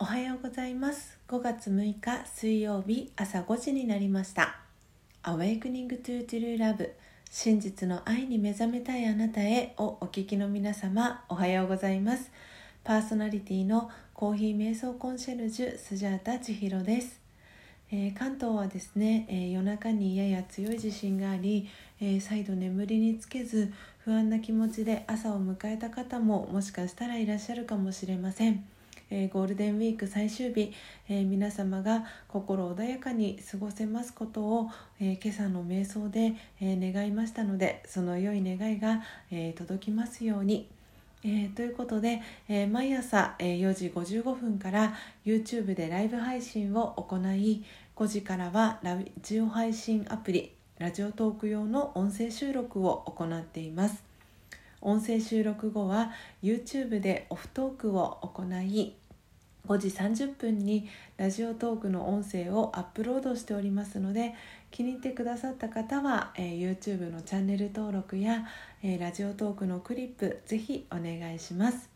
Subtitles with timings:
[0.00, 1.18] おはようございます。
[1.26, 4.60] 5月6日水曜日朝5時になりました。
[5.24, 6.90] Awakening to True Love
[7.28, 12.30] 真実の愛に目覚めたいあなたへをお聞きの皆様おはようございます。
[12.84, 17.20] パーソナリティのコーヒー瞑想コンシェルジュスジャータ千尋です、
[17.90, 21.68] えー、関東はですね、えー、夜中にやや強い地震があり、
[22.00, 23.72] えー、再度眠りにつけず
[24.04, 28.64] 不安な気持ちで朝を迎えた方ももしかしたらいらっしゃるかもしれません。
[29.10, 30.72] えー、ゴールデンウィーク最終日、
[31.08, 40.68] えー、皆様が心穏やかに過ごせますことを、えー、今朝の瞑想で、え願いましたのでその良い願いが、え届きますように。
[41.24, 44.94] えー、ということで、えー、毎朝、えー、4時55分から
[45.24, 47.64] YouTube でライブ配信を行い
[47.96, 54.04] 5時からはラジオ配信アプリラジオトーク用の音声収録を行っています
[54.80, 56.12] 音声収録後は
[56.42, 58.94] YouTube でオフトークを行い
[59.66, 64.34] 5時30分にラジオトークの音声をアップロードしておりますので
[64.70, 68.46] 気に入ってくださった方は、えー、YouTube のチャンネル登録や、
[68.82, 71.90] えー、ラジオトークのクリップぜひお願いします。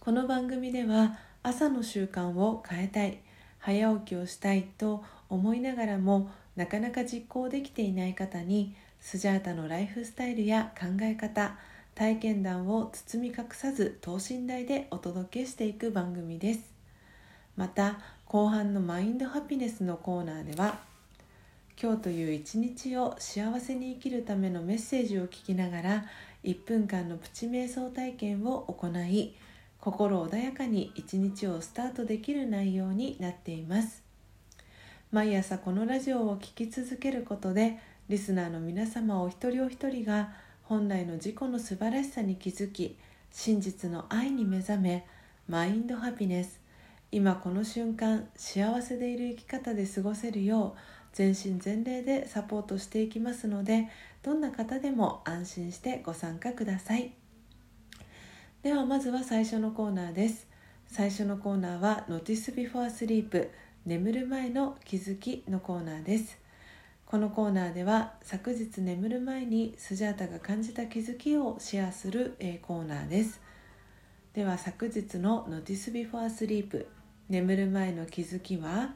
[0.00, 3.18] この番組では朝の習慣を変えたい
[3.58, 11.56] 早起きをしたいと思いながらもなかなか実行できていない方にスジャータのライフスタイルや考え方
[11.94, 16.60] 体験談を包み隠さず等身大でお届けしていく番組です。
[17.56, 20.78] また後半のマインドハピネスのコーナーでは
[21.80, 26.04] 今日という一日を幸せに生きるためのメッセージを聞きながら
[26.44, 29.34] 1分間のプチ瞑想体験を行い
[29.80, 34.02] 心穏やかに一日をスタートできる内容になっています。
[35.10, 40.32] 毎朝このラジオを聴き続けることでリスナーの皆様お一人お一人が
[40.62, 42.96] 本来の自己の素晴らしさに気づき
[43.30, 45.06] 真実の愛に目覚め
[45.46, 46.58] マインドハピネス。
[47.12, 50.78] 今この瞬間幸せでいる生き方で過ごせるよう
[51.12, 53.88] 全身全霊でサポートしていきますので
[54.22, 57.12] どんな方でも安心してご参加ください。
[58.62, 60.46] ではまずは最初のコーナーです。
[60.86, 63.50] 最初のコーナーは Notice Before Sleep
[63.84, 66.47] 眠る前の気づきのコーナーです。
[67.10, 73.40] このコーナーでは昨日眠る前にスジャータが感じた気づきをシェアする、えコーナーです。
[74.34, 76.84] では昨日の Notice Before Sleep
[77.30, 78.90] 眠る前の気づきは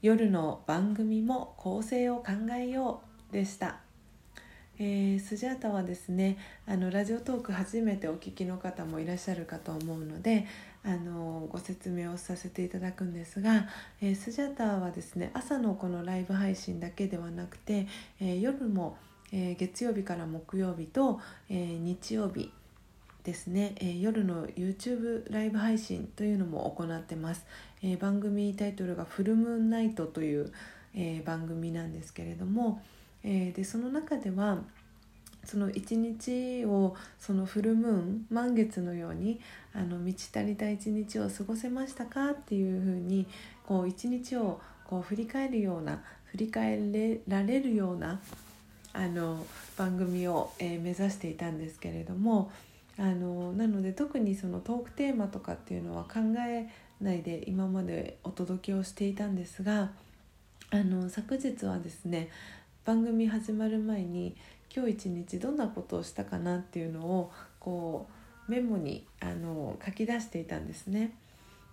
[0.00, 3.80] 夜の番組も構成を考えようでした。
[4.78, 10.46] えー、スジャータはですねあのラジオトーク初めてお聞きの方もいらっしゃるかと思うので
[10.86, 13.66] あのご説明をさせていただくんですが、
[14.00, 17.88] えー、スジャータはですね朝のこのライブ配信だけではなくて、
[18.20, 18.96] えー、夜も、
[19.32, 21.20] え月曜日から木曜日と、
[21.50, 22.52] え日曜日
[23.24, 27.44] ですね、え、夜の YouTube ライブ配信というのも行ってます、
[27.82, 30.52] え、番組タイトルが「フルムーンナイト」という、
[30.94, 32.80] え、番組なんですけれども、
[33.24, 34.62] え、でその中では
[35.46, 39.40] その一日をそのフルムーン満月のように
[39.72, 43.26] あの満ち足りた一日を過ごせましたかっていうふうに
[43.66, 46.78] こう一日をこう振り返るような振り返
[47.28, 48.20] られるような
[48.92, 49.46] あの
[49.76, 52.50] 番組を、えー、目指していたんですけれども
[52.98, 56.68] あのなので特にそのトークテーマとかっていうのは考え
[57.00, 59.90] ないで今までお届けをしていたんですが
[60.70, 62.30] あの昨日はですね
[62.84, 64.34] 番組始まる前に
[64.74, 68.08] 今日一日どんなことをしたかなっていうのをこ
[68.48, 71.14] うメモにあの書き出していたんですね。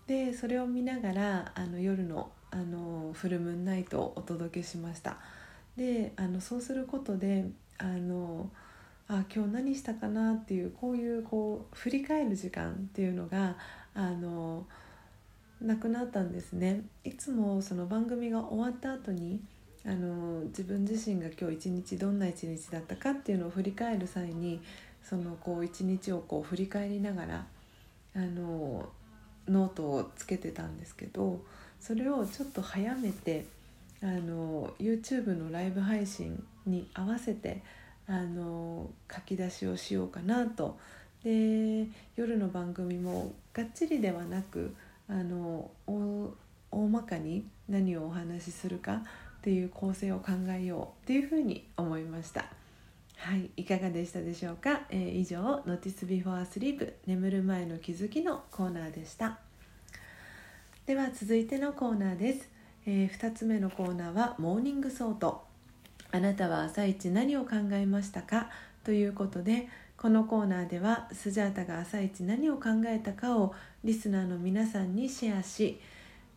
[0.07, 5.17] でそれを見ながらあの夜のあのフルムーンナイトをお届けしました。
[5.75, 7.45] であのそうすることで
[7.77, 8.49] あの
[9.07, 13.57] あ今日何したかなっていうこういうこう振り返る時間っていうのが
[13.93, 14.65] あの
[15.61, 19.41] なくなったんですねいつもその番組が終わった後に
[19.85, 24.61] あの自分自身が今日一日どんな一日だったかっていうのを振り返る際に
[25.03, 27.45] そのこう一日をこう振り返りながら
[28.15, 28.89] あの
[29.47, 31.41] ノートをつけてたんですけど
[31.79, 33.45] それをちょっと早めて
[34.01, 37.61] あの YouTube のライブ配信に合わせて
[38.07, 40.77] あの書き出しをしようかなと。
[41.23, 41.87] で
[42.17, 44.75] 夜の番組もがっちりではなく
[45.07, 49.03] あの大まかに何をお話しするか
[49.43, 52.45] っていう構成を考えようっていうふうに思いました。
[53.17, 59.39] はいいかがでしたでしょうか、えー、以上「Notice Before Sleep 眠る前の気づき」のコーナーでした。
[60.85, 62.49] では続いてのコーナーです、
[62.85, 65.43] えー、2つ目のコーナーは「Morning Thought」
[66.11, 68.49] あなたは朝一何を考えましたか？
[68.85, 69.67] ということで
[69.97, 73.53] このコーナーではスジャータが朝一何を考えたかを
[73.83, 75.81] リスナーの皆さんにシェアし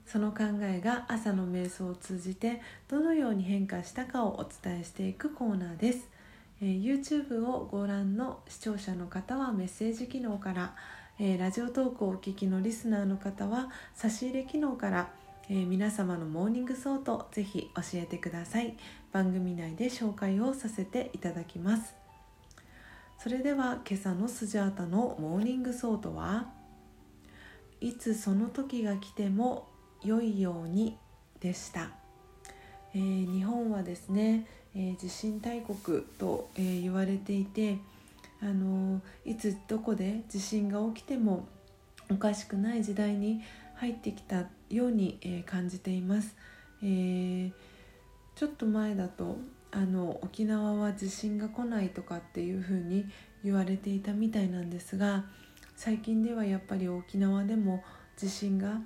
[0.06, 6.08] その考えが朝の瞑想を通じてどのように変化したかをお伝えしていくコーナーです、
[6.62, 10.74] えー、YouTube をご覧の視聴者の方はメッセージ機能から
[11.18, 15.08] えー、ラジオトークをお聞きのリスナーの方は差し入れ機能から、
[15.48, 18.76] えー、皆様の Morning Thought ぜひ教えてください。
[19.12, 21.94] 番組内で紹介をさせていただきます。
[23.18, 26.50] それでは今朝のスジャータの Morning Thought は
[27.80, 29.68] いつその時が来ても
[30.04, 30.96] 良いように
[31.40, 31.90] でした、
[32.94, 37.78] えー、日本はですね、え地震大国と、え言われていて
[38.40, 41.48] あのいつどこで地震が起きても
[42.10, 43.40] おかしくない時代に
[43.74, 46.36] 入ってきたように、えー、感じています、
[46.82, 47.52] えー、
[48.34, 49.38] ちょっと前だと
[49.72, 53.06] あの沖縄は地震が来ないとかっていうふうに
[53.44, 55.24] 言われていたみたいなんですが
[55.76, 57.84] 最近ではやっぱり沖縄でも
[58.16, 58.80] 地震が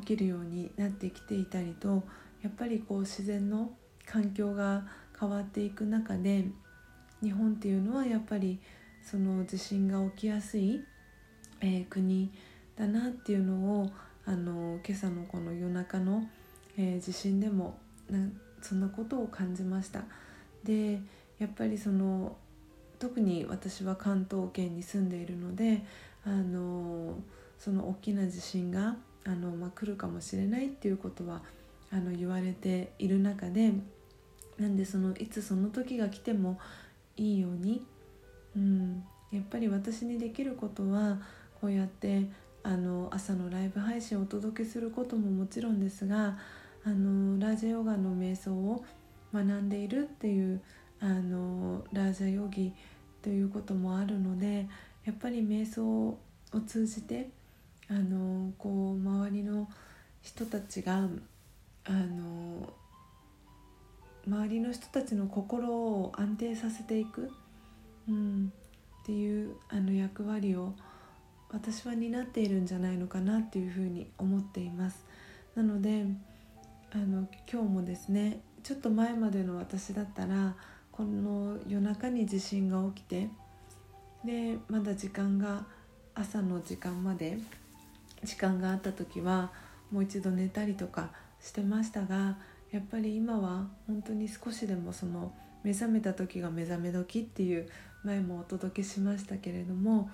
[0.00, 2.04] 起きるようになってきていたりと
[2.42, 3.70] やっぱりこう自然の
[4.04, 4.84] 環境が
[5.18, 6.44] 変わっていく中で
[7.22, 8.58] 日本っていうのはやっぱり
[9.02, 10.80] その地震が起きやすい、
[11.60, 12.30] えー、国
[12.76, 13.90] だなっていうのを
[14.24, 16.28] あの今朝のこの夜中の、
[16.76, 17.78] えー、地震でも
[18.10, 18.18] な
[18.60, 20.02] そんなことを感じました。
[20.64, 21.00] で
[21.38, 22.36] やっぱりその
[22.98, 25.84] 特に私は関東圏に住んでいるので
[26.24, 27.18] あの
[27.58, 28.96] その大きな地震が
[29.26, 31.42] あの、まあ、来るかもしれないっていうことは
[31.90, 33.72] あの言われている中で
[34.58, 36.58] なんでそのいつその時が来ても
[37.16, 37.84] いいように
[38.56, 41.18] うん、やっぱり私にできることは
[41.60, 42.28] こうやって
[42.62, 46.38] あの朝のライブ配信をお届けすることももちろんですが
[46.84, 48.84] あのラージャヨガの瞑想を
[49.32, 50.60] 学んでいるっていう
[51.00, 52.72] あのラージャヨギ
[53.22, 54.66] ということもあるので
[55.04, 56.18] やっぱり瞑想を
[56.66, 57.28] 通じて
[57.88, 59.68] あのこう周りの
[60.22, 61.08] 人たちが
[61.84, 62.72] あの
[64.26, 67.30] 周りの人たちの心を安定させていく。
[68.08, 68.52] うん、
[69.02, 70.74] っていうあの役割を
[71.50, 75.04] 私は担っているんじゃないのかなっていうふうに思っています
[75.54, 76.04] なので
[76.92, 80.54] あの今日もですねちょっと前までの私だったら
[80.92, 83.28] この夜中に地震が起きて
[84.24, 85.64] でまだ時間が
[86.14, 87.38] 朝の時間まで
[88.24, 89.50] 時間があった時は
[89.90, 91.10] もう一度寝たりとか
[91.40, 92.36] してましたが
[92.72, 95.32] やっぱり今は本当に少しでもその
[95.62, 97.68] 目覚めた時が目覚め時っていう
[98.04, 100.10] 前もお届けしましたけれども、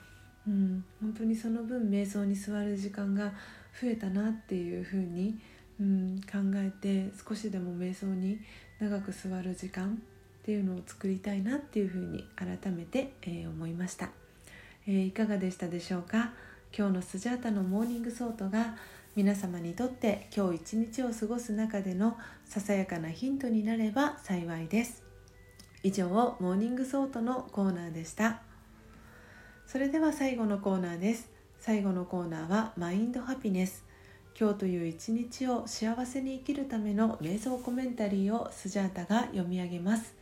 [0.47, 3.33] うん、本当にその分瞑想に座る時間が
[3.81, 5.39] 増えたなっていうふうに、
[5.81, 8.39] うん、考えて少しでも瞑想に
[8.79, 10.01] 長く座る時間
[10.43, 14.11] っていうのを作りたいなっていうふうに改めて、えー、思いました、
[14.87, 16.33] えー、いかがでしたでしょうか？
[16.77, 18.77] 今日のスジャータの Morning Thought が
[19.15, 22.17] 皆様にとって今日一日を過ごす中での
[22.47, 25.03] ささやかなヒントになれば幸いです。
[25.83, 28.41] 以上 Morning Thought のコーナーでした。
[29.67, 31.29] それでは最後のコーナーです。
[31.61, 33.85] 最後のコーナーは Mind Happiness。
[34.41, 40.15] 今日という一日を幸せに生きるための瞑想コメンタリーをスジャータが読み上げます。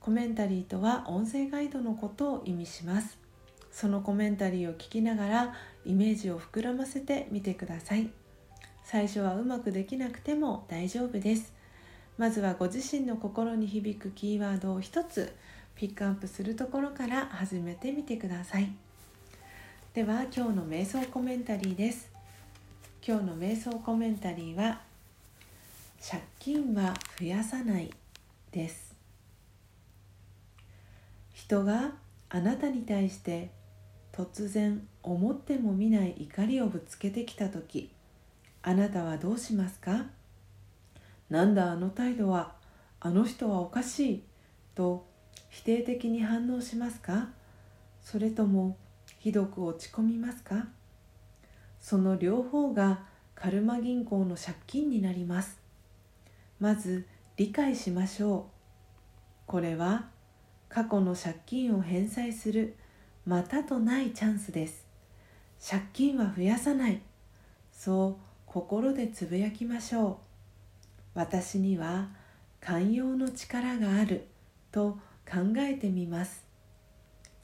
[0.00, 3.29] コメンタリーとは音声ガイドのことを意味します。
[3.72, 8.10] そのコメンタリーを聞きながらイメージを膨らませてみてください。
[8.84, 11.52] 最初はうまくできなくても大丈夫です。
[12.18, 15.34] まずはご自身の心に響くキーワードを一つ
[15.74, 18.70] ピックアップするところから始めてみてください。
[19.94, 22.10] では今日の瞑想コメンタリーです。
[23.06, 24.82] 今日の瞑想コメンタリーは
[26.00, 27.90] 借金は増やさない
[28.52, 28.94] です。
[31.32, 31.92] 人が
[32.28, 33.50] あなたに対して
[34.12, 37.90] 突然思ってもみない怒りをぶつけてきた時
[38.62, 40.06] あなたはどうしますか
[41.28, 42.52] なんだあの態度は？
[43.02, 44.22] あの人はおかしい
[44.74, 45.06] と
[45.48, 47.28] 否定的に反応しますか
[48.02, 48.76] それとも
[49.18, 50.66] ひどく落ち込みますか
[51.80, 53.00] その両方が
[53.34, 55.58] カルマ銀行の借金になります
[56.58, 57.06] まず
[57.38, 58.44] 理解しましょう
[59.46, 60.08] これは
[60.68, 62.76] 過去の借金を返済する
[63.26, 64.86] またとないチャンスです。
[65.64, 67.00] 借金は増やさない。
[67.72, 70.16] そう心でつぶやきましょう。
[71.14, 72.08] 私には
[72.60, 74.26] 寛容の力がある。
[74.72, 74.98] と
[75.28, 76.44] 考えてみます。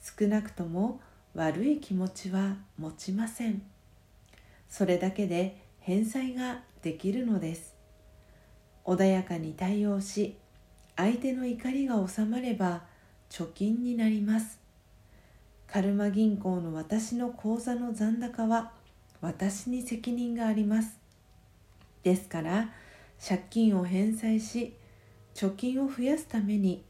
[0.00, 1.00] 少なくとも
[1.34, 3.62] 悪い気持ちは持ちません。
[4.68, 7.74] それだけで返済ができるのです。
[8.84, 10.36] 穏やかに対応し
[10.96, 12.84] 相手の怒りが収まれば
[13.28, 14.60] 貯金になります。
[15.66, 18.72] カルマ銀行の私の口座の残高は
[19.20, 20.98] 私に責任があります。
[22.02, 22.70] ですから
[23.26, 24.74] 借金を返済し
[25.34, 26.84] 貯金を増やすために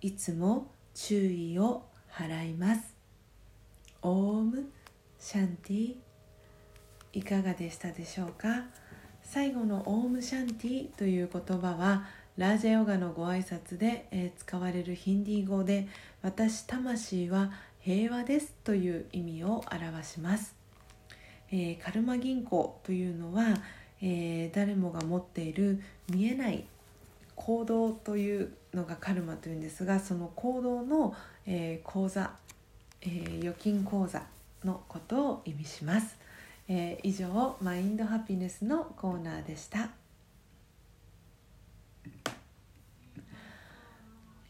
[0.00, 2.94] いつも注意を払います。
[4.02, 4.70] オーム
[5.18, 5.94] シャンティ
[7.12, 8.64] いかがでしたでしょうか？
[9.22, 15.86] 最後のオームシャンティという言葉はラージャヨガのご挨拶で、え、使われるヒンディー語で
[16.20, 17.52] 私魂は
[17.84, 20.54] 平和ですという意味を表します、
[21.50, 23.58] えー、カルマ銀行というのは、
[24.00, 26.64] えー、誰もが持っている見えない
[27.36, 31.14] 行動というのがカルマというんですがその行動の、
[31.44, 32.30] えー、口座、
[33.02, 34.22] えー、預金口座
[34.64, 36.16] のことを意味します、
[36.68, 40.03] えー、以上マインドハピネスのコーナーでした。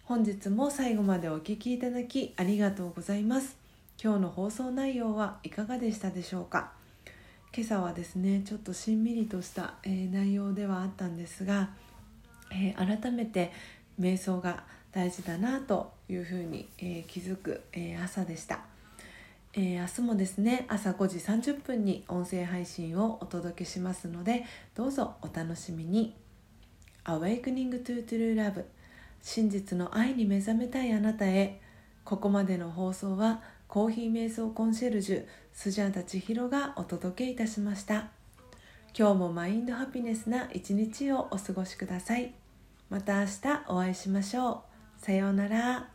[0.07, 3.57] 本日も最後までお聴きいただきありがとうございます。
[3.99, 6.73] 今日の放送内容はいかがでしたでしょうか？
[7.57, 11.71] 今朝はですねちょっとしんみりとした、えー、内容ではあったんですが、
[12.53, 13.51] えー、改めて
[13.99, 18.61] 瞑想が大事だなというふうに、えー、気づく、え朝でした、
[19.55, 24.45] え明日もですね朝5時30分に音声配信をお届けしますので
[24.75, 26.15] どうぞお楽しみに。
[27.07, 28.65] Awakening to True Love
[29.25, 31.59] 真実の愛に目覚めたいあなたへ。
[32.05, 38.11] ここまでの放送はコーヒー瞑想コンシェルジュスジャータ千尋がお届けいたしました。
[38.97, 42.35] 今日もマインドハピネスな一日をお過ごしください。
[42.91, 44.63] また明日お会いしましょ
[45.01, 45.05] う。
[45.05, 45.94] さようなら。